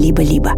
[0.00, 0.52] либо-либо.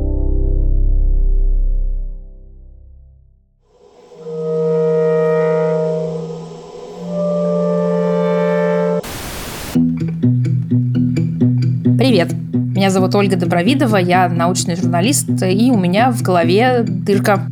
[11.99, 12.33] Привет!
[12.55, 17.47] Меня зовут Ольга Добровидова, я научный журналист, и у меня в голове дырка.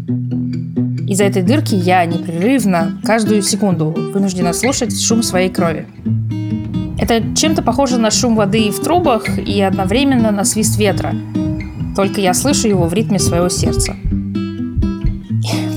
[1.09, 5.87] Из-за этой дырки я непрерывно, каждую секунду вынуждена слушать шум своей крови.
[7.01, 11.15] Это чем-то похоже на шум воды в трубах и одновременно на свист ветра.
[12.01, 13.95] Только я слышу его в ритме своего сердца.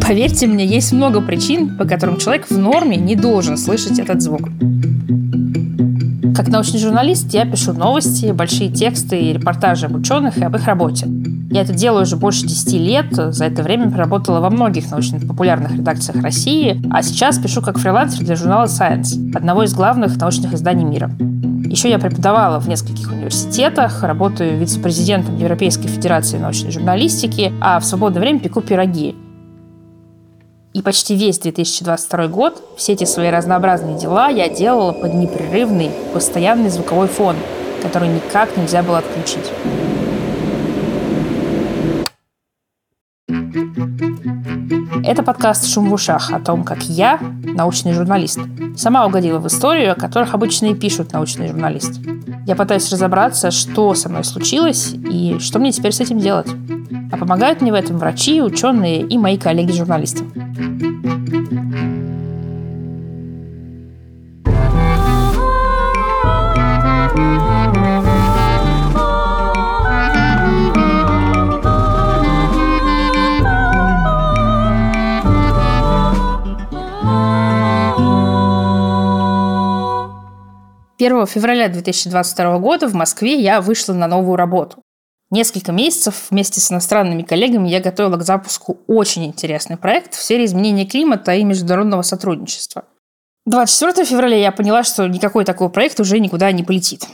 [0.07, 4.47] Поверьте мне, есть много причин, по которым человек в норме не должен слышать этот звук.
[6.33, 10.65] Как научный журналист я пишу новости, большие тексты и репортажи об ученых и об их
[10.65, 11.07] работе.
[11.51, 13.07] Я это делаю уже больше 10 лет.
[13.11, 18.37] За это время проработала во многих научно-популярных редакциях России, а сейчас пишу как фрилансер для
[18.37, 21.11] журнала Science, одного из главных научных изданий мира.
[21.65, 28.21] Еще я преподавала в нескольких университетах, работаю вице-президентом Европейской Федерации научной журналистики, а в свободное
[28.21, 29.15] время пеку пироги.
[30.73, 36.69] И почти весь 2022 год все эти свои разнообразные дела я делала под непрерывный, постоянный
[36.69, 37.35] звуковой фон,
[37.81, 39.51] который никак нельзя было отключить.
[45.05, 48.39] Это подкаст «Шум в ушах» о том, как я, научный журналист,
[48.77, 51.99] сама угодила в историю, о которых обычно и пишут научные журналисты.
[52.47, 56.47] Я пытаюсь разобраться, что со мной случилось и что мне теперь с этим делать.
[57.11, 60.23] А помогают мне в этом врачи, ученые и мои коллеги-журналисты.
[81.05, 84.81] 1 февраля 2022 года в Москве я вышла на новую работу.
[85.29, 90.45] Несколько месяцев вместе с иностранными коллегами я готовила к запуску очень интересный проект в сфере
[90.45, 92.85] изменения климата и международного сотрудничества.
[93.45, 97.05] 24 февраля я поняла, что никакой такой проект уже никуда не полетит.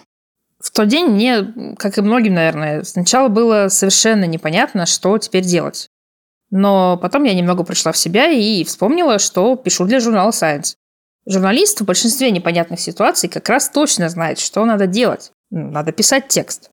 [0.60, 5.90] В тот день мне, как и многим, наверное, сначала было совершенно непонятно, что теперь делать.
[6.52, 10.76] Но потом я немного пришла в себя и вспомнила, что пишу для журнала Science.
[11.32, 15.32] Журналист в большинстве непонятных ситуаций как раз точно знает, что надо делать.
[15.52, 16.72] Надо писать текст.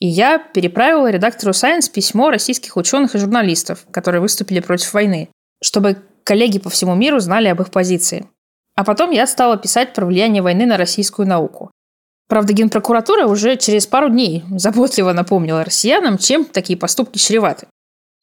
[0.00, 5.28] И я переправила редактору Science письмо российских ученых и журналистов, которые выступили против войны,
[5.62, 8.28] чтобы коллеги по всему миру знали об их позиции.
[8.74, 11.70] А потом я стала писать про влияние войны на российскую науку.
[12.28, 17.68] Правда, Генпрокуратура уже через пару дней заботливо напомнила россиянам, чем такие поступки чреваты.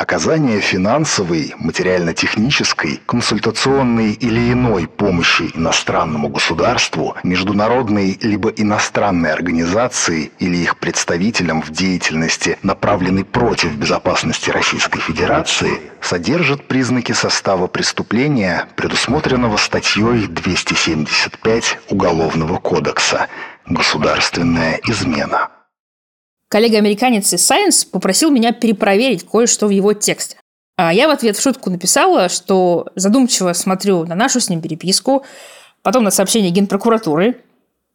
[0.04, 10.78] Оказание финансовой, материально-технической, консультационной или иной помощи иностранному государству, международной либо иностранной организации или их
[10.78, 21.80] представителям в деятельности, направленной против безопасности Российской Федерации, содержит признаки состава преступления, предусмотренного статьей 275
[21.90, 23.28] Уголовного кодекса
[23.66, 25.53] «Государственная измена».
[26.54, 30.38] Коллега-американец из Science попросил меня перепроверить кое-что в его тексте.
[30.78, 35.26] А я в ответ в шутку написала, что задумчиво смотрю на нашу с ним переписку,
[35.82, 37.42] потом на сообщение Генпрокуратуры,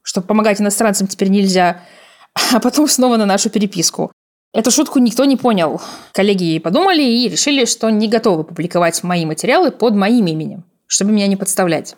[0.03, 1.83] что помогать иностранцам теперь нельзя,
[2.53, 4.11] а потом снова на нашу переписку.
[4.53, 5.81] Эту шутку никто не понял.
[6.11, 11.29] Коллеги подумали и решили, что не готовы публиковать мои материалы под моим именем, чтобы меня
[11.29, 11.95] не подставлять.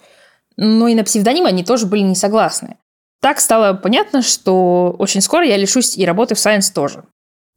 [0.59, 2.77] Но и на псевдоним они тоже были не согласны.
[3.20, 7.04] Так стало понятно, что очень скоро я лишусь и работы в Science тоже.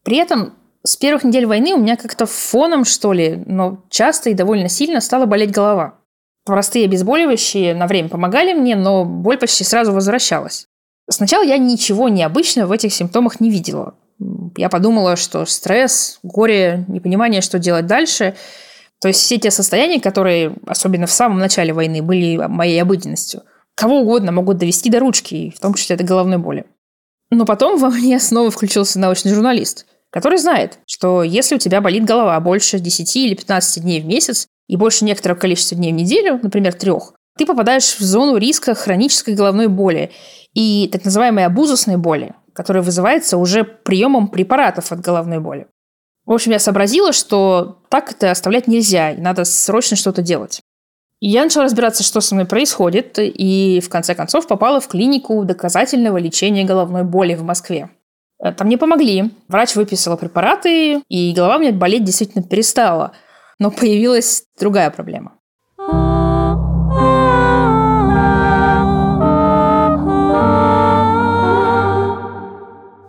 [0.04, 0.54] При этом
[0.84, 5.00] с первых недель войны у меня как-то фоном, что ли, но часто и довольно сильно
[5.00, 5.96] стала болеть голова.
[6.46, 10.68] Простые обезболивающие на время помогали мне, но боль почти сразу возвращалась.
[11.10, 13.96] Сначала я ничего необычного в этих симптомах не видела.
[14.58, 18.36] Я подумала, что стресс, горе, непонимание, что делать дальше.
[19.00, 23.44] То есть все те состояния, которые, особенно в самом начале войны, были моей обыденностью–
[23.76, 26.66] кого угодно могут довести до ручки, в том числе до головной боли.
[27.30, 32.06] Но потом во мне снова включился научный журналист, который знает, что если у тебя болит
[32.06, 36.40] голова больше 10 или 15 дней в месяц и больше некоторого количества дней в неделю,
[36.42, 40.12] например, трех, ты попадаешь в зону риска хронической головной боли
[40.54, 45.68] и так называемой абузусной боли, которая вызывается уже приемом препаратов от головной боли.
[46.26, 50.62] В общем, я сообразила, что так это оставлять нельзя, и надо срочно что-то делать.
[51.26, 56.18] Я начала разбираться, что со мной происходит, и в конце концов попала в клинику доказательного
[56.18, 57.90] лечения головной боли в Москве.
[58.44, 59.32] Э, там мне помогли.
[59.48, 63.14] Врач выписал препараты, и голова у меня болеть действительно перестала.
[63.58, 65.32] Но появилась другая проблема.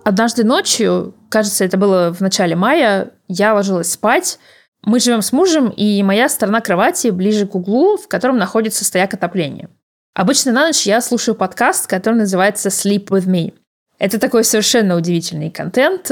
[0.04, 4.38] Однажды ночью, кажется, это было в начале мая, я ложилась спать.
[4.84, 9.14] Мы живем с мужем, и моя сторона кровати ближе к углу, в котором находится стояк
[9.14, 9.70] отопления.
[10.14, 13.54] Обычно на ночь я слушаю подкаст, который называется Sleep With Me.
[13.98, 16.10] Это такой совершенно удивительный контент.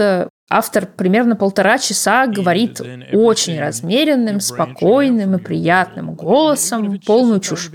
[0.55, 2.79] Автор примерно полтора часа говорит
[3.11, 7.71] очень размеренным, спокойным и приятным голосом полную чушь.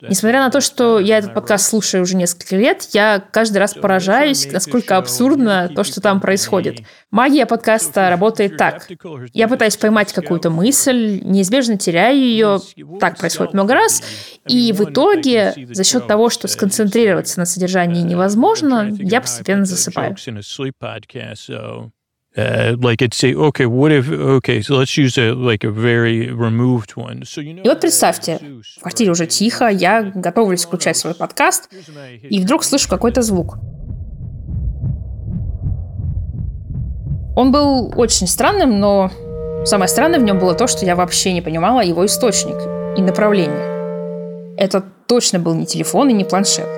[0.00, 4.48] Несмотря на то, что я этот подкаст слушаю уже несколько лет, я каждый раз поражаюсь,
[4.52, 6.82] насколько абсурдно то, что там происходит.
[7.10, 8.88] Магия подкаста работает так.
[9.32, 12.60] Я пытаюсь поймать какую-то мысль, неизбежно теряю ее,
[13.00, 14.00] так происходит много раз,
[14.46, 20.14] и в итоге, за счет того, что сконцентрироваться на содержании невозможно, я постепенно засыпаю.
[22.34, 26.96] Like I'd say, okay, what if, okay, so let's use a, like a very removed
[26.96, 27.24] one.
[27.24, 28.40] So, you know, и вот представьте,
[28.78, 31.68] в квартире уже тихо, я готовлюсь включать свой подкаст,
[32.22, 33.58] и вдруг слышу какой-то звук.
[37.36, 39.10] Он был очень странным, но
[39.66, 42.56] самое странное в нем было то, что я вообще не понимала его источник
[42.96, 44.56] и направление.
[44.56, 46.68] Это точно был не телефон и не планшет.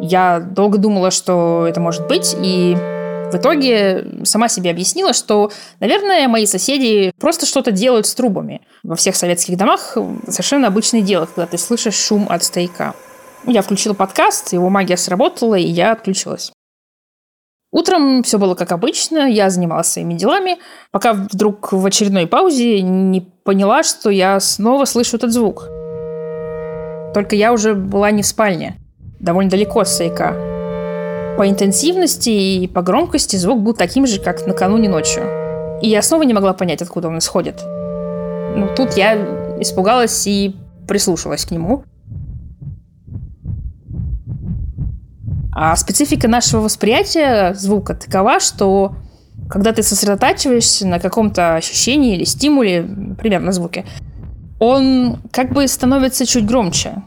[0.00, 2.76] Я долго думала, что это может быть, и
[3.30, 8.62] в итоге сама себе объяснила, что, наверное, мои соседи просто что-то делают с трубами.
[8.82, 9.96] Во всех советских домах
[10.28, 12.94] совершенно обычное дело, когда ты слышишь шум от стояка.
[13.46, 16.52] Я включила подкаст, его магия сработала, и я отключилась.
[17.70, 20.56] Утром все было как обычно, я занималась своими делами,
[20.90, 25.68] пока вдруг в очередной паузе не поняла, что я снова слышу этот звук.
[27.12, 28.76] Только я уже была не в спальне,
[29.20, 30.57] довольно далеко от стояка.
[31.38, 35.22] По интенсивности и по громкости звук был таким же, как накануне ночью.
[35.80, 37.62] И я снова не могла понять, откуда он исходит.
[37.64, 39.14] Ну, тут я
[39.60, 40.56] испугалась и
[40.88, 41.84] прислушалась к нему.
[45.52, 48.96] А специфика нашего восприятия звука такова, что
[49.48, 53.86] когда ты сосредотачиваешься на каком-то ощущении или стимуле, например, на звуке,
[54.58, 57.00] он как бы становится чуть громче.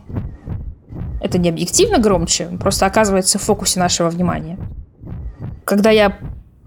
[1.21, 4.57] Это не объективно громче, просто оказывается в фокусе нашего внимания.
[5.65, 6.18] Когда я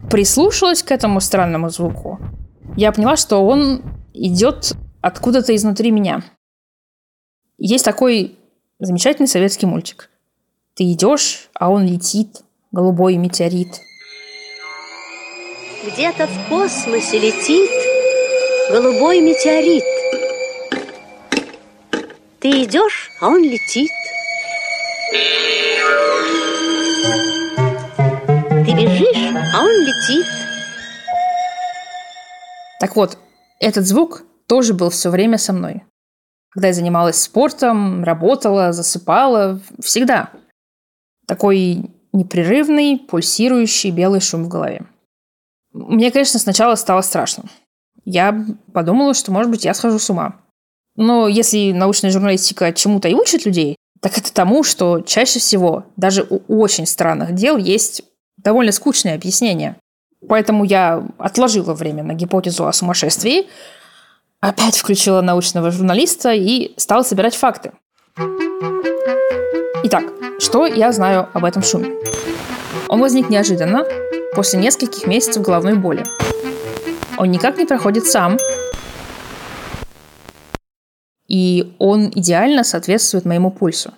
[0.09, 2.21] прислушалась к этому странному звуку,
[2.77, 6.23] я поняла, что он идет откуда-то изнутри меня.
[7.59, 8.39] Есть такой
[8.79, 10.09] замечательный советский мультик.
[10.75, 13.81] Ты идешь, а он летит, голубой метеорит.
[15.85, 17.71] Где-то в космосе летит
[18.71, 19.85] голубой метеорит.
[22.41, 23.91] Ты идешь, а он летит.
[28.65, 30.27] Ты бежишь, а он летит.
[32.81, 33.19] Так вот,
[33.61, 35.85] этот звук тоже был все время со мной.
[36.51, 40.31] Когда я занималась спортом, работала, засыпала, всегда.
[41.27, 44.87] Такой непрерывный, пульсирующий белый шум в голове.
[45.73, 47.45] Мне, конечно, сначала стало страшно.
[48.05, 50.41] Я подумала, что, может быть, я схожу с ума.
[50.97, 56.27] Но если научная журналистика чему-то и учит людей, так это тому, что чаще всего даже
[56.29, 58.03] у очень странных дел есть
[58.37, 59.77] довольно скучное объяснение.
[60.29, 63.47] Поэтому я отложила время на гипотезу о сумасшествии,
[64.41, 67.73] опять включила научного журналиста и стала собирать факты.
[69.85, 70.05] Итак,
[70.39, 71.95] что я знаю об этом шуме?
[72.89, 73.87] Он возник неожиданно,
[74.35, 76.05] после нескольких месяцев головной боли.
[77.17, 78.37] Он никак не проходит сам,
[81.29, 83.93] и он идеально соответствует моему пульсу.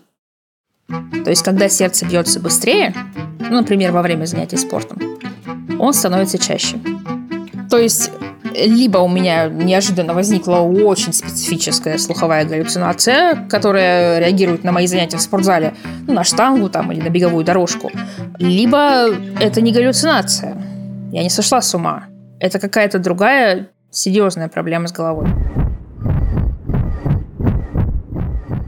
[0.88, 2.94] То есть, когда сердце бьется быстрее,
[3.40, 4.98] ну, например, во время занятий спортом,
[5.78, 6.78] он становится чаще.
[7.68, 8.10] То есть,
[8.54, 15.22] либо у меня неожиданно возникла очень специфическая слуховая галлюцинация, которая реагирует на мои занятия в
[15.22, 15.74] спортзале,
[16.06, 17.90] ну, на штангу там или на беговую дорожку,
[18.38, 19.08] либо
[19.40, 20.56] это не галлюцинация.
[21.12, 22.04] Я не сошла с ума.
[22.38, 25.28] Это какая-то другая серьезная проблема с головой.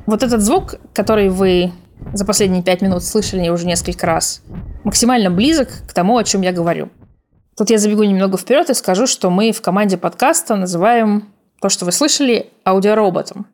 [0.09, 1.71] Вот этот звук, который вы
[2.15, 4.41] за последние пять минут слышали уже несколько раз,
[4.83, 6.89] максимально близок к тому, о чем я говорю.
[7.59, 11.29] Тут я забегу немного вперед и скажу, что мы в команде подкаста называем
[11.61, 13.49] то, что вы слышали, аудиороботом.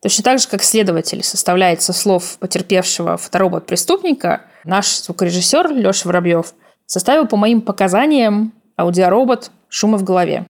[0.00, 6.54] Точно так же, как следователь составляет со слов потерпевшего фоторобот-преступника, наш звукорежиссер Леша Воробьев
[6.86, 10.46] составил по моим показаниям аудиоробот «Шума в голове».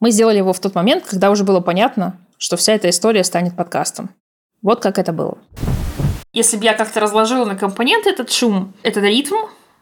[0.00, 3.54] Мы сделали его в тот момент, когда уже было понятно, что вся эта история станет
[3.54, 4.10] подкастом.
[4.62, 5.38] Вот как это было.
[6.32, 9.36] Если бы я как-то разложила на компоненты этот шум, этот ритм,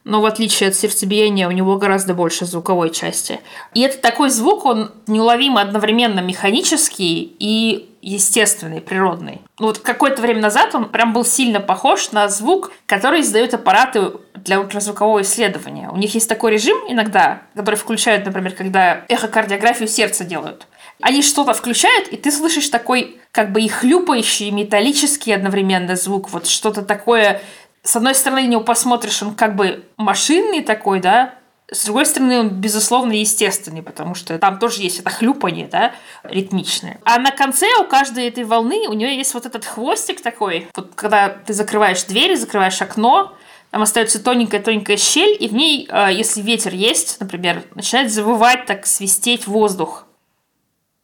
[0.04, 3.40] но в отличие от сердцебиения у него гораздо больше звуковой части.
[3.74, 9.42] И это такой звук, он неуловимо одновременно механический и естественный, природный.
[9.58, 14.60] Вот какое-то время назад он прям был сильно похож на звук, который издают аппараты для
[14.60, 15.90] ультразвукового исследования.
[15.90, 20.68] У них есть такой режим иногда, который включают, например, когда эхокардиографию сердца делают.
[21.00, 26.30] Они что-то включают, и ты слышишь такой как бы и хлюпающий, металлический одновременно звук.
[26.30, 27.42] Вот что-то такое...
[27.82, 31.34] С одной стороны, него посмотришь, он как бы машинный такой, да,
[31.70, 37.00] с другой стороны, он, безусловно, естественный, потому что там тоже есть это хлюпание, да, ритмичное.
[37.04, 40.68] А на конце у каждой этой волны у нее есть вот этот хвостик такой.
[40.76, 43.36] Вот когда ты закрываешь дверь, закрываешь окно,
[43.72, 48.86] там остается тоненькая-тоненькая щель, и в ней, а, если ветер есть, например, начинает завывать, так
[48.86, 50.05] свистеть воздух.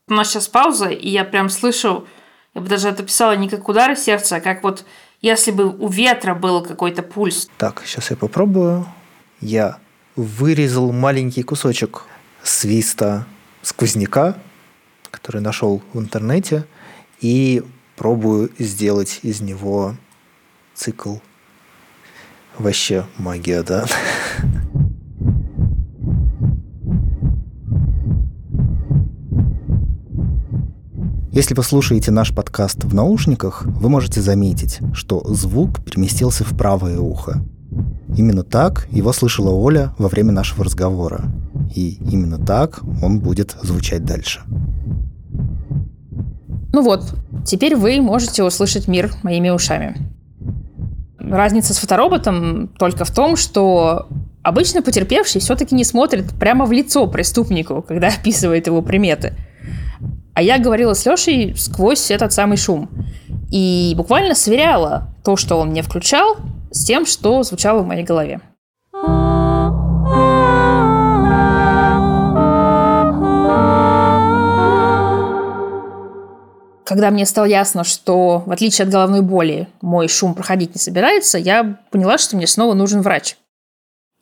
[0.08, 2.06] У нас сейчас пауза, и я прям слышу,
[2.54, 4.84] я бы даже это писала не как удары сердца, а как вот
[5.20, 7.48] если бы у ветра был какой-то пульс.
[7.56, 8.86] Так, сейчас я попробую.
[9.40, 9.78] Я
[10.16, 12.02] вырезал маленький кусочек
[12.42, 13.26] свиста
[13.62, 14.36] сквозняка,
[15.10, 16.66] который нашел в интернете,
[17.20, 17.62] и
[17.96, 19.94] пробую сделать из него
[20.74, 21.18] цикл.
[22.58, 23.86] Вообще магия, да?
[31.34, 36.98] Если вы слушаете наш подкаст в наушниках, вы можете заметить, что звук переместился в правое
[36.98, 37.42] ухо.
[38.14, 41.22] Именно так его слышала Оля во время нашего разговора.
[41.74, 44.42] И именно так он будет звучать дальше.
[46.74, 47.14] Ну вот,
[47.46, 49.96] теперь вы можете услышать мир моими ушами.
[51.18, 54.06] Разница с фотороботом только в том, что
[54.42, 59.34] обычно потерпевший все-таки не смотрит прямо в лицо преступнику, когда описывает его приметы.
[60.34, 62.88] А я говорила с Лешей сквозь этот самый шум.
[63.50, 66.36] И буквально сверяла то, что он мне включал,
[66.70, 68.40] с тем, что звучало в моей голове.
[76.84, 81.38] Когда мне стало ясно, что, в отличие от головной боли, мой шум проходить не собирается,
[81.38, 83.36] я поняла, что мне снова нужен врач.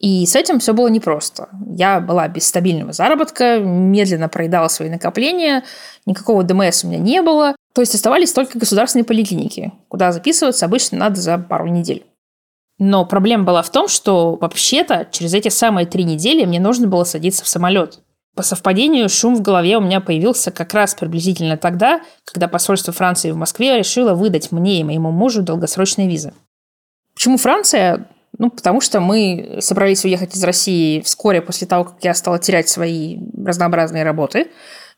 [0.00, 1.50] И с этим все было непросто.
[1.76, 5.62] Я была без стабильного заработка, медленно проедала свои накопления,
[6.06, 7.54] никакого ДМС у меня не было.
[7.74, 12.06] То есть оставались только государственные поликлиники, куда записываться обычно надо за пару недель.
[12.78, 17.04] Но проблема была в том, что вообще-то через эти самые три недели мне нужно было
[17.04, 18.00] садиться в самолет.
[18.34, 23.32] По совпадению, шум в голове у меня появился как раз приблизительно тогда, когда посольство Франции
[23.32, 26.32] в Москве решило выдать мне и моему мужу долгосрочные визы.
[27.14, 28.08] Почему Франция?
[28.38, 32.68] Ну, потому что мы собрались уехать из России вскоре после того, как я стала терять
[32.68, 34.50] свои разнообразные работы,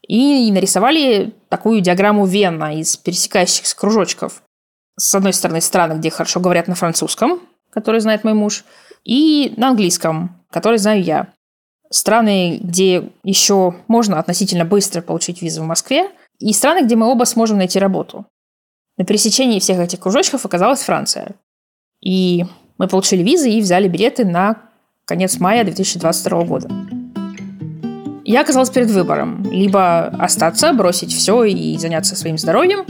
[0.06, 4.42] и нарисовали такую диаграмму Вена из пересекающихся кружочков.
[4.98, 8.64] С одной стороны, страны, где хорошо говорят на французском, который знает мой муж,
[9.04, 11.32] и на английском, который знаю я.
[11.90, 17.24] Страны, где еще можно относительно быстро получить визу в Москве, и страны, где мы оба
[17.24, 18.26] сможем найти работу.
[18.96, 21.34] На пересечении всех этих кружочков оказалась Франция.
[22.00, 22.44] И
[22.82, 24.56] мы получили визы и взяли билеты на
[25.04, 26.68] конец мая 2022 года.
[28.24, 29.46] Я оказалась перед выбором.
[29.52, 32.84] Либо остаться, бросить все и заняться своим здоровьем,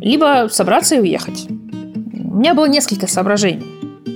[0.00, 1.48] либо собраться и уехать.
[1.50, 3.66] У меня было несколько соображений.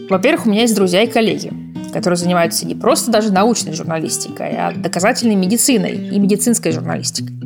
[0.08, 1.52] Во-первых, у меня есть друзья и коллеги,
[1.92, 7.36] которые занимаются не просто даже научной журналистикой, а доказательной медициной и медицинской журналистикой.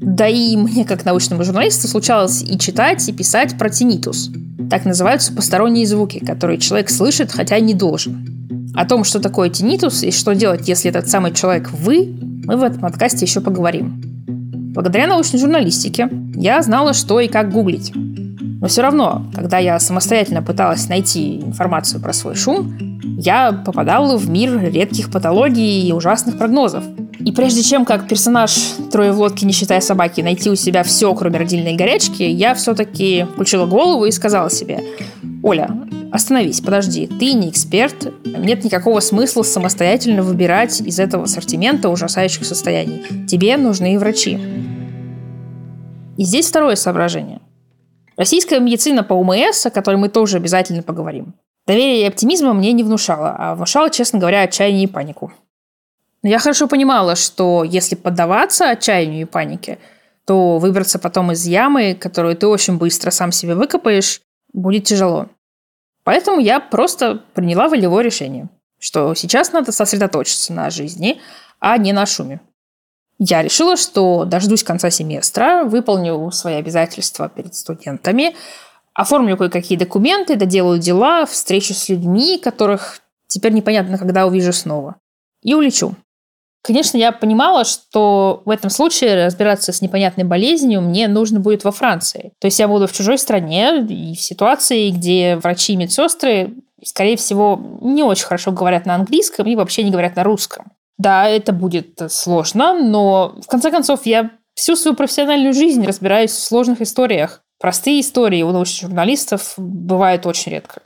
[0.00, 4.30] Да и мне, как научному журналисту, случалось и читать, и писать про тинитус.
[4.74, 8.72] Так называются посторонние звуки, которые человек слышит, хотя не должен.
[8.74, 12.12] О том, что такое тинитус и что делать, если этот самый человек вы,
[12.44, 14.02] мы в этом подкасте еще поговорим.
[14.74, 17.92] Благодаря научной журналистике я знала, что и как гуглить.
[17.94, 22.74] Но все равно, когда я самостоятельно пыталась найти информацию про свой шум,
[23.16, 26.82] я попадала в мир редких патологий и ужасных прогнозов.
[27.24, 28.54] И прежде чем, как персонаж
[28.92, 33.24] «Трое в лодке, не считая собаки», найти у себя все, кроме родильной горячки, я все-таки
[33.32, 34.84] включила голову и сказала себе,
[35.42, 35.70] «Оля,
[36.12, 43.26] остановись, подожди, ты не эксперт, нет никакого смысла самостоятельно выбирать из этого ассортимента ужасающих состояний.
[43.26, 44.38] Тебе нужны врачи».
[46.18, 47.40] И здесь второе соображение.
[48.18, 51.34] Российская медицина по УМС, о которой мы тоже обязательно поговорим,
[51.66, 55.32] доверие и оптимизма мне не внушало, а внушало, честно говоря, отчаяние и панику.
[56.24, 59.78] Но я хорошо понимала, что если поддаваться отчаянию и панике,
[60.24, 64.22] то выбраться потом из ямы, которую ты очень быстро сам себе выкопаешь,
[64.54, 65.26] будет тяжело.
[66.02, 68.48] Поэтому я просто приняла волевое решение,
[68.80, 71.20] что сейчас надо сосредоточиться на жизни,
[71.60, 72.40] а не на шуме.
[73.18, 78.34] Я решила, что дождусь конца семестра, выполню свои обязательства перед студентами,
[78.94, 84.96] оформлю кое-какие документы, доделаю дела, встречу с людьми, которых теперь непонятно, когда увижу снова.
[85.42, 85.94] И улечу.
[86.64, 91.72] Конечно, я понимала, что в этом случае разбираться с непонятной болезнью мне нужно будет во
[91.72, 92.32] Франции.
[92.40, 97.18] То есть я буду в чужой стране и в ситуации, где врачи и медсестры, скорее
[97.18, 100.72] всего, не очень хорошо говорят на английском и вообще не говорят на русском.
[100.96, 106.42] Да, это будет сложно, но в конце концов я всю свою профессиональную жизнь разбираюсь в
[106.42, 107.42] сложных историях.
[107.60, 110.80] Простые истории у научных журналистов бывают очень редко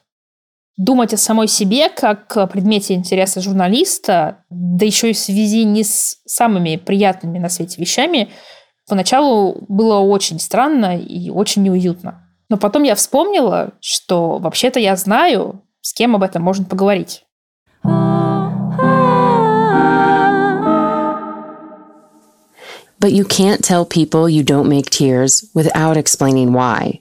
[0.78, 6.23] думать о самой себе как предмете интереса журналиста, да еще и в связи не с
[6.25, 8.30] самыми приятными на свете вещами,
[8.88, 12.25] поначалу было очень странно и очень неуютно.
[12.49, 17.25] Но потом я вспомнила, что вообще-то я знаю, с кем об этом можно поговорить.
[23.00, 27.00] But you can't tell people you don't make tears without explaining why.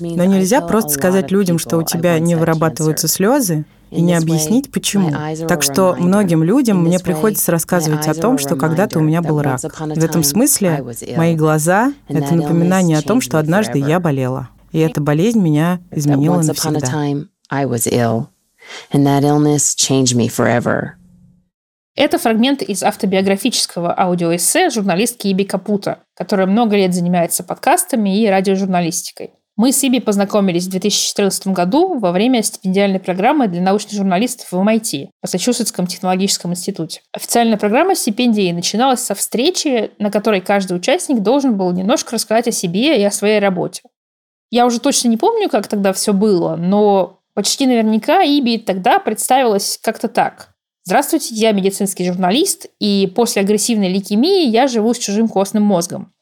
[0.00, 5.10] Но нельзя просто сказать людям, что у тебя не вырабатываются слезы, и не объяснить, почему.
[5.48, 9.60] Так что многим людям мне приходится рассказывать о том, что когда-то у меня был рак.
[9.60, 10.84] В этом смысле
[11.16, 14.48] мои глаза— это напоминание о том, что однажды я болела.
[14.72, 17.26] И эта болезнь меня изменила навсегда.
[21.96, 29.32] Это фрагмент из автобиографического аудиоэссе журналистки Иби Капута, которая много лет занимается подкастами и радиожурналистикой.
[29.56, 34.56] Мы с Иби познакомились в 2014 году во время стипендиальной программы для научных журналистов в
[34.56, 37.02] MIT, Массачусетском технологическом институте.
[37.12, 42.52] Официальная программа стипендии начиналась со встречи, на которой каждый участник должен был немножко рассказать о
[42.52, 43.82] себе и о своей работе.
[44.50, 49.78] Я уже точно не помню, как тогда все было, но почти наверняка Иби тогда представилась
[49.82, 50.54] как-то так.
[50.84, 56.12] Здравствуйте, я медицинский журналист, и после агрессивной лейкемии я живу с чужим костным мозгом.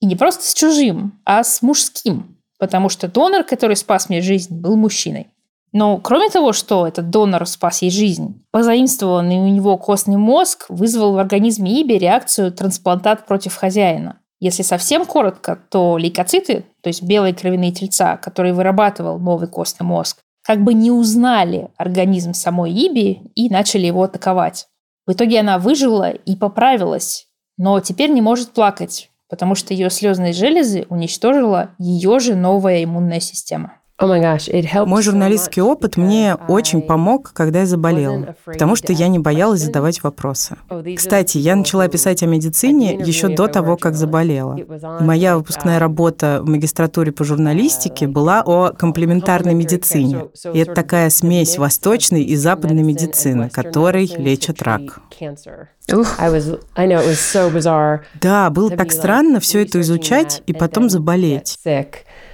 [0.00, 2.31] И не просто с чужим, а с мужским
[2.62, 5.26] потому что донор, который спас мне жизнь, был мужчиной.
[5.72, 11.14] Но кроме того, что этот донор спас ей жизнь, позаимствованный у него костный мозг вызвал
[11.14, 14.20] в организме Иби реакцию трансплантат против хозяина.
[14.38, 20.18] Если совсем коротко, то лейкоциты, то есть белые кровяные тельца, которые вырабатывал новый костный мозг,
[20.44, 24.68] как бы не узнали организм самой Иби и начали его атаковать.
[25.04, 27.26] В итоге она выжила и поправилась,
[27.58, 33.18] но теперь не может плакать, потому что ее слезные железы уничтожила ее же новая иммунная
[33.18, 33.78] система.
[34.02, 39.60] Oh Мой журналистский опыт мне очень помог, когда я заболела, потому что я не боялась
[39.60, 40.56] задавать вопросы.
[40.68, 44.56] Oh, Кстати, я начала писать о медицине еще до того, как заболела.
[44.56, 44.66] И
[45.04, 50.24] моя выпускная работа в магистратуре по журналистике была о комплементарной медицине.
[50.52, 54.98] И это такая смесь восточной и западной медицины, которой лечат рак.
[58.20, 61.58] Да, было так странно все это изучать и потом заболеть.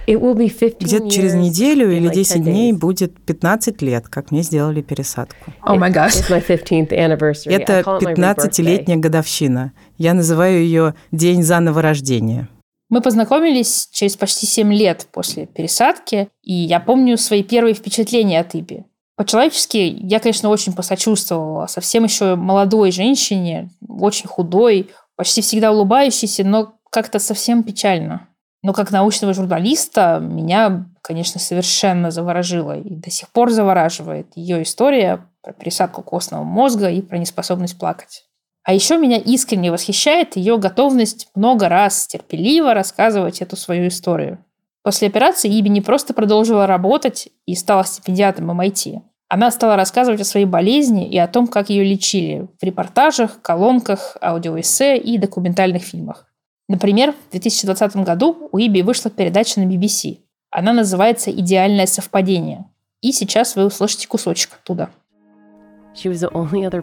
[0.07, 5.51] Где-то через неделю или 10 дней будет 15 лет, как мне сделали пересадку.
[5.61, 6.13] О май гад.
[6.29, 9.73] Это 15-летняя годовщина.
[9.97, 12.47] Я называю ее «День заново рождения».
[12.89, 18.55] Мы познакомились через почти 7 лет после пересадки, и я помню свои первые впечатления от
[18.55, 18.85] Иби.
[19.15, 26.75] По-человечески я, конечно, очень посочувствовала совсем еще молодой женщине, очень худой, почти всегда улыбающейся, но
[26.89, 28.28] как-то совсем печально.
[28.61, 35.25] Но как научного журналиста меня, конечно, совершенно заворожило и до сих пор завораживает ее история
[35.41, 38.25] про пересадку костного мозга и про неспособность плакать.
[38.63, 44.43] А еще меня искренне восхищает ее готовность много раз терпеливо рассказывать эту свою историю.
[44.83, 49.01] После операции Иби не просто продолжила работать и стала стипендиатом MIT.
[49.27, 54.17] Она стала рассказывать о своей болезни и о том, как ее лечили в репортажах, колонках,
[54.21, 56.28] аудиоэссе и документальных фильмах.
[56.69, 60.19] Например, в 2020 году у Иби вышла передача на BBC.
[60.51, 62.65] Она называется «Идеальное совпадение».
[63.01, 64.89] И сейчас вы услышите кусочек оттуда.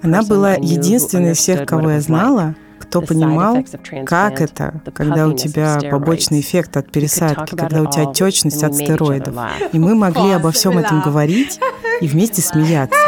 [0.03, 3.65] Она была единственной из всех, кого я знала, кто понимал,
[4.05, 9.37] как это, когда у тебя побочный эффект от пересадки, когда у тебя отечность от стероидов.
[9.73, 11.61] И мы могли обо всем этом говорить
[12.01, 12.99] и вместе смеяться.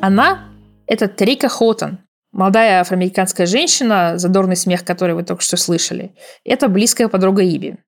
[0.00, 0.44] Она—
[0.86, 1.98] это Трика Хоттон,
[2.32, 7.78] Молодая афроамериканская женщина, задорный смех, который вы только что слышали, это близкая подруга Иби.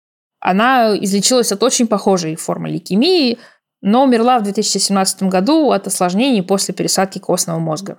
[0.40, 3.38] Она излечилась от очень похожей формы лейкемии,
[3.81, 7.98] но умерла в 2017 году от осложнений после пересадки костного мозга.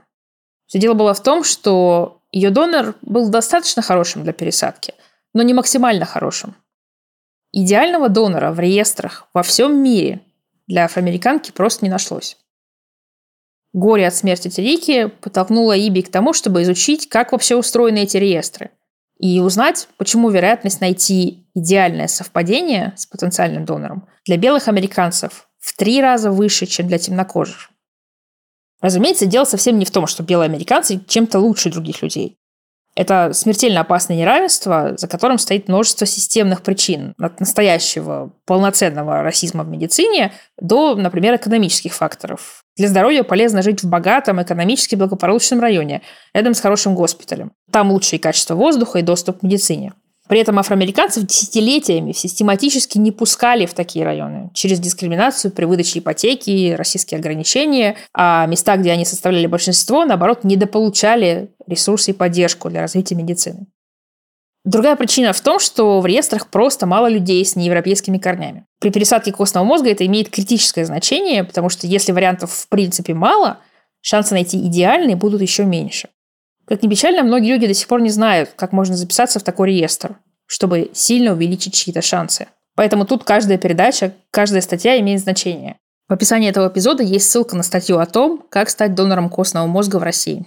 [0.68, 4.94] Все дело было в том, что ее донор был достаточно хорошим для пересадки,
[5.34, 6.56] но не максимально хорошим.
[7.52, 10.22] Идеального донора в реестрах во всем мире
[10.68, 12.38] для афроамериканки просто не нашлось.
[13.74, 18.72] Горе от смерти Терики подтолкнуло Иби к тому, чтобы изучить, как вообще устроены эти реестры.
[19.20, 26.02] И узнать, почему вероятность найти идеальное совпадение с потенциальным донором для белых американцев в три
[26.02, 27.70] раза выше, чем для темнокожих.
[28.82, 32.38] Разумеется, дело совсем не в том, что белые американцы чем-то лучше других людей.
[32.96, 37.14] Это смертельно опасное неравенство, за которым стоит множество системных причин.
[37.20, 42.66] От настоящего полноценного расизма в медицине до, например, экономических факторов.
[42.80, 46.02] Для здоровья полезно жить в богатом, экономически благополучном районе,
[46.34, 47.52] рядом с хорошим госпиталем.
[47.72, 49.92] Там лучшее качество воздуха и доступ к медицине.
[50.30, 56.74] При этом афроамериканцев десятилетиями систематически не пускали в такие районы через дискриминацию при выдаче ипотеки,
[56.78, 63.16] российские ограничения, а места, где они составляли большинство, наоборот, недополучали ресурсы и поддержку для развития
[63.16, 63.68] медицины.
[64.70, 68.68] Другая причина в том, что в реестрах просто мало людей с неевропейскими корнями.
[68.80, 73.58] При пересадке костного мозга это имеет критическое значение, потому что если вариантов в принципе мало,
[74.02, 76.10] шансы найти идеальные будут еще меньше.
[76.68, 79.70] Как ни печально, многие люди до сих пор не знают, как можно записаться в такой
[79.70, 82.46] реестр, чтобы сильно увеличить чьи-то шансы.
[82.76, 85.78] Поэтому тут каждая передача, каждая статья имеет значение.
[86.08, 89.98] В описании этого эпизода есть ссылка на статью о том, как стать донором костного мозга
[89.98, 90.46] в России.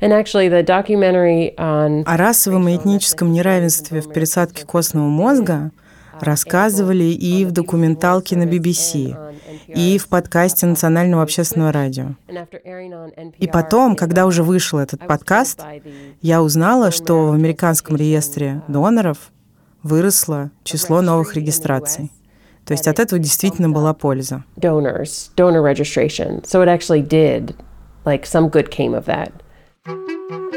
[0.00, 5.72] О расовом и этническом неравенстве в пересадке костного мозга
[6.20, 9.16] рассказывали и в документалке на BBC,
[9.66, 12.14] и в подкасте Национального общественного радио.
[13.38, 15.60] И потом, когда уже вышел этот подкаст,
[16.20, 19.32] я узнала, что в американском реестре доноров
[19.82, 22.12] выросло число новых регистраций.
[22.64, 24.44] То есть от этого действительно была польза.
[24.56, 26.44] Donors, donor registration.
[26.44, 27.56] So it actually did,
[28.04, 29.32] like some good came of that.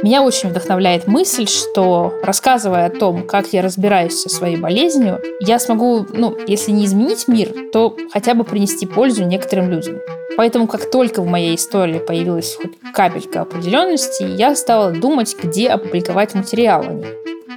[0.06, 5.58] Меня очень вдохновляет мысль, что рассказывая о том, как я разбираюсь со своей болезнью, я
[5.58, 10.00] смогу, ну, если не изменить мир, то хотя бы принести пользу некоторым людям.
[10.38, 16.36] Поэтому, как только в моей истории появилась хоть капелька определенности, я стала думать, где опубликовать
[16.36, 17.08] материал о ней.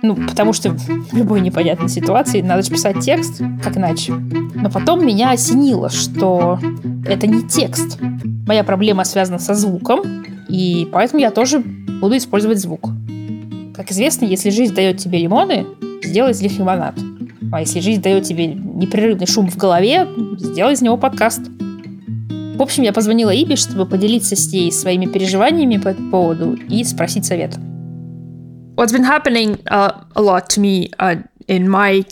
[0.02, 4.12] Ну, потому что в любой непонятной ситуации надо же писать текст, как иначе.
[4.12, 6.58] Но потом меня осенило, что
[7.06, 7.98] это не текст.
[8.46, 10.00] Моя проблема связана со звуком,
[10.48, 12.90] и поэтому я тоже буду использовать звук.
[13.74, 15.66] Как известно, если жизнь дает тебе лимоны,
[16.02, 16.94] сделай из них лимонад.
[17.52, 20.06] А если жизнь дает тебе непрерывный шум в голове,
[20.38, 21.40] сделай из него подкаст.
[22.56, 26.82] В общем, я позвонила Иби, чтобы поделиться с ней своими переживаниями по этому поводу и
[26.84, 27.61] спросить совета.
[28.78, 31.16] What's been happening uh, a lot to me uh,
[31.48, 32.04] in my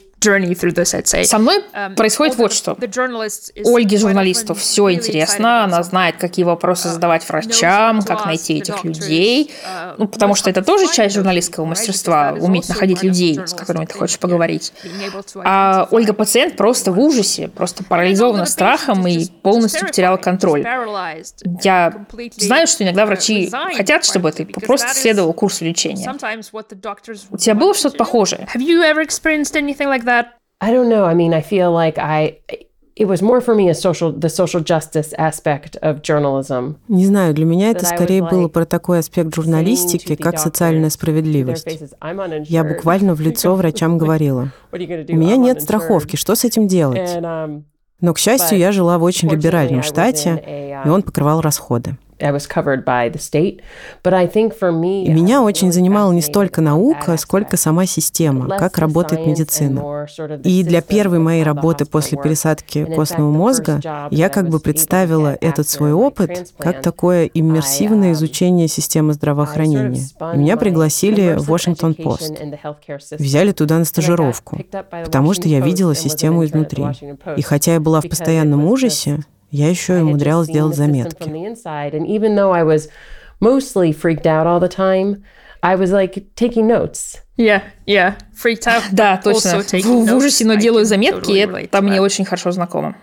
[1.25, 2.77] со мной um, происходит вот что.
[3.65, 9.51] Ольге журналисту все интересно, она знает, какие вопросы uh, задавать врачам, как найти этих людей,
[9.65, 13.95] uh, ну, потому что это тоже часть журналистского мастерства, уметь находить людей, с которыми ты
[13.95, 14.73] хочешь поговорить.
[15.45, 20.67] А Ольга пациент просто в ужасе, просто парализована страхом и полностью потеряла контроль.
[21.63, 26.13] Я знаю, что иногда врачи хотят, чтобы ты просто следовал курсу лечения.
[27.31, 28.49] У тебя было что-то похожее?
[30.07, 30.16] that?
[30.61, 31.05] I don't know.
[31.05, 32.39] I mean, I feel like I
[32.97, 36.77] it was more for me a social the social justice aspect of journalism.
[36.89, 41.67] Не знаю, для меня это скорее было про такой аспект журналистики, как социальная справедливость.
[42.49, 47.65] Я буквально в лицо врачам говорила: "У меня нет страховки, что с этим делать?" Um,
[48.01, 50.43] Но, к счастью, я жила в очень либеральном штате,
[50.85, 51.97] и он покрывал расходы.
[55.13, 60.07] Меня очень занимала не столько наука, сколько сама система, как работает медицина.
[60.45, 65.93] И для первой моей работы после пересадки костного мозга я как бы представила этот свой
[65.93, 70.07] опыт как такое иммерсивное изучение системы здравоохранения.
[70.35, 72.33] И меня пригласили в Вашингтон Пост.
[73.19, 74.59] Взяли туда на стажировку,
[74.91, 76.85] потому что я видела систему изнутри.
[77.37, 79.21] И хотя я была в постоянном ужасе,
[79.51, 81.29] я еще и умудрялась делать заметки.
[83.41, 85.23] mostly freaked out all the time.
[85.63, 87.21] I was like taking notes.
[87.37, 88.83] Yeah, yeah, freaked out.
[88.93, 89.61] Да, точно.
[89.61, 92.97] В, в ужасе, но делаю заметки, и это мне очень хорошо знакомо.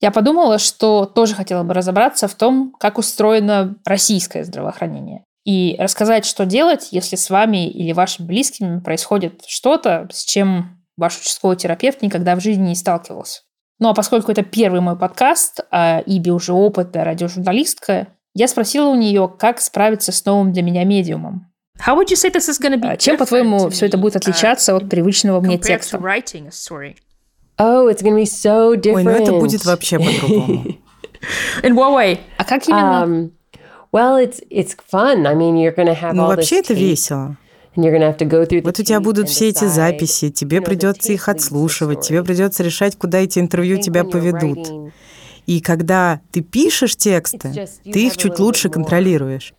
[0.00, 5.24] Я подумала, что тоже хотела бы разобраться в том, как устроено российское здравоохранение.
[5.44, 11.18] И рассказать, что делать, если с вами или вашими близкими происходит что-то, с чем ваш
[11.18, 13.42] участковый терапевт никогда в жизни не сталкивался.
[13.80, 18.94] Ну а поскольку это первый мой подкаст, а Иби уже опытная радиожурналистка, я спросила у
[18.94, 21.50] нее, как справиться с новым для меня медиумом.
[21.84, 24.88] How would you say this is be Чем, по-твоему, все это будет отличаться uh, от
[24.88, 25.98] привычного мне текста?
[27.56, 28.94] Oh, it's gonna be so different.
[28.94, 30.64] Ой, ну это будет вообще по-другому.
[31.62, 32.18] In what way?
[32.36, 33.04] А как именно?
[33.04, 33.30] Um,
[33.92, 35.26] well, it's it's fun.
[35.26, 37.36] I mean, you're gonna have ну, вообще это весело.
[38.64, 43.18] Вот у тебя будут все эти записи, тебе придется их отслушивать, тебе придется решать, куда
[43.18, 44.92] эти интервью тебя поведут.
[45.46, 49.54] И когда ты пишешь тексты, ты их чуть лучше контролируешь.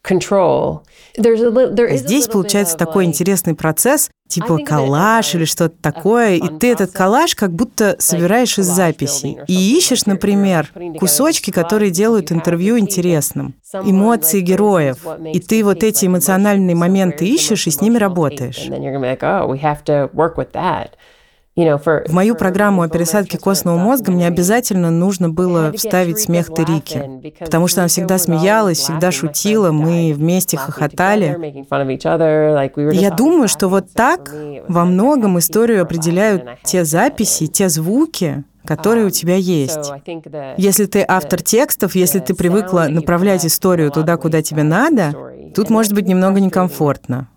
[1.17, 7.51] Здесь получается такой интересный процесс, типа коллаж или что-то такое, и ты этот коллаж как
[7.51, 9.37] будто собираешь из записей.
[9.47, 15.05] И ищешь, например, кусочки, которые делают интервью интересным, эмоции героев.
[15.31, 18.67] И ты вот эти эмоциональные моменты ищешь и с ними работаешь.
[21.55, 27.67] В мою программу о пересадке костного мозга мне обязательно нужно было вставить смех Терики, потому
[27.69, 31.55] что она всегда смеялась, всегда шутила, мы вместе хохотали.
[32.93, 34.35] Я думаю, что вот так
[34.67, 39.93] во многом историю определяют те записи, те звуки, которые у тебя есть.
[40.57, 45.13] Если ты автор текстов, если ты привыкла направлять историю туда, куда тебе надо,
[45.55, 47.29] тут может быть немного некомфортно.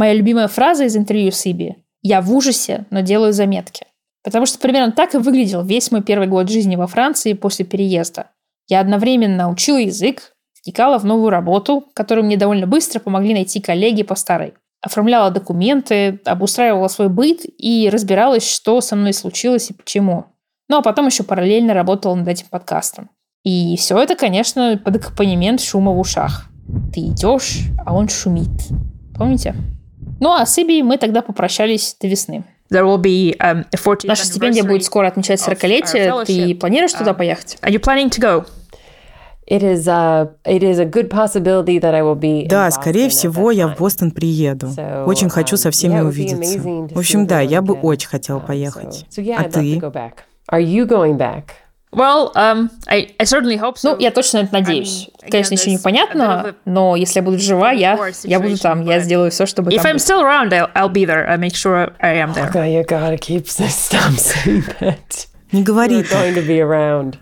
[0.00, 3.84] Моя любимая фраза из интервью с Иби «Я в ужасе, но делаю заметки».
[4.24, 8.30] Потому что примерно так и выглядел весь мой первый год жизни во Франции после переезда.
[8.66, 14.02] Я одновременно учила язык, втекала в новую работу, которую мне довольно быстро помогли найти коллеги
[14.02, 14.54] по старой.
[14.80, 20.24] Оформляла документы, обустраивала свой быт и разбиралась, что со мной случилось и почему.
[20.70, 23.10] Ну а потом еще параллельно работала над этим подкастом.
[23.44, 26.46] И все это, конечно, под аккомпанемент шума в ушах.
[26.90, 28.48] Ты идешь, а он шумит.
[29.14, 29.54] Помните?
[30.20, 32.44] Ну а с Иби мы тогда попрощались до весны.
[32.70, 36.24] There will be, um, a Наша стипендия будет скоро отмечать 40-летие.
[36.24, 37.58] Ты планируешь туда поехать?
[37.62, 38.46] Are you planning to go?
[42.48, 44.68] Да, скорее всего, я в Бостон приеду.
[45.06, 46.60] Очень хочу со всеми увидеться.
[46.60, 49.06] В общем, да, я бы очень хотела поехать.
[49.36, 49.82] А ты?
[51.92, 53.92] Well, um, I, I certainly hope so.
[53.94, 55.08] Ну, я точно это надеюсь.
[55.22, 58.84] I mean, Конечно, еще непонятно, но если я буду жива, я, я буду там.
[58.86, 60.02] Я сделаю все, чтобы If там I'm быть.
[60.02, 61.26] still around, I'll, I'll be there.
[61.28, 62.48] I'll make sure I am there.
[62.48, 65.26] Okay, you gotta keep this that.
[65.52, 66.44] Не говори You're going так.
[66.44, 67.16] to be around.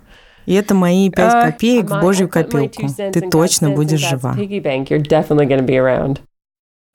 [0.44, 2.88] И это мои пять А, копеек в My- божью копилку.
[3.12, 4.34] Ты точно будешь жива.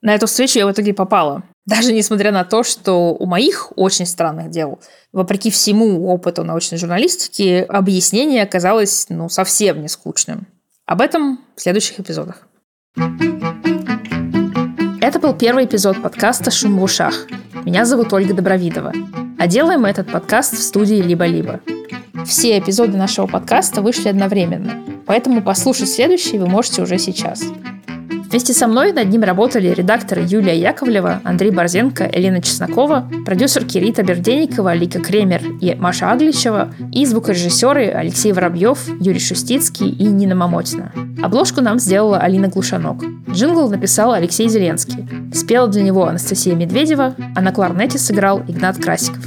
[0.04, 1.44] На эту встречу я в итоге попала.
[1.66, 4.80] Даже несмотря на то, что у моих очень странных дел,
[5.14, 10.46] вопреки всему опыту научной журналистики, объяснение оказалось ну, совсем не скучным.
[10.86, 12.46] Об этом в следующих эпизодах.
[15.00, 17.26] Это был первый эпизод подкаста «Шум в ушах».
[17.64, 18.92] Меня зовут Ольга Добровидова.
[19.40, 21.62] А делаем мы этот подкаст в студии «Либо-либо».
[22.26, 27.42] Все эпизоды нашего подкаста вышли одновременно, поэтому послушать следующий вы можете уже сейчас.
[28.34, 34.02] Вместе со мной над ним работали редакторы Юлия Яковлева, Андрей Борзенко, Елена Чеснокова, продюсерки Рита
[34.02, 40.92] Берденникова, Лика Кремер и Маша Агличева и звукорежиссеры Алексей Воробьев, Юрий Шустицкий и Нина Мамотина.
[41.22, 43.04] Обложку нам сделала Алина Глушанок.
[43.30, 45.08] Джингл написал Алексей Зеленский.
[45.32, 49.24] Спела для него Анастасия Медведева, а на кларнете сыграл Игнат Красиков.